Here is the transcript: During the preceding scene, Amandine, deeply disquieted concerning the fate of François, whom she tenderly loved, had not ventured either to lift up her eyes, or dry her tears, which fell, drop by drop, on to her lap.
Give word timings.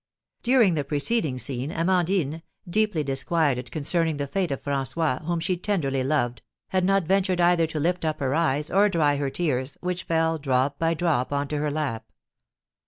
During 0.41 0.73
the 0.73 0.83
preceding 0.83 1.37
scene, 1.37 1.71
Amandine, 1.71 2.41
deeply 2.67 3.03
disquieted 3.03 3.69
concerning 3.69 4.17
the 4.17 4.25
fate 4.25 4.51
of 4.51 4.63
François, 4.63 5.23
whom 5.25 5.39
she 5.39 5.57
tenderly 5.57 6.03
loved, 6.03 6.41
had 6.69 6.83
not 6.83 7.03
ventured 7.03 7.39
either 7.39 7.67
to 7.67 7.79
lift 7.79 8.03
up 8.03 8.19
her 8.19 8.33
eyes, 8.33 8.71
or 8.71 8.89
dry 8.89 9.17
her 9.17 9.29
tears, 9.29 9.77
which 9.79 10.05
fell, 10.05 10.39
drop 10.39 10.79
by 10.79 10.95
drop, 10.95 11.31
on 11.31 11.47
to 11.49 11.57
her 11.59 11.69
lap. 11.69 12.11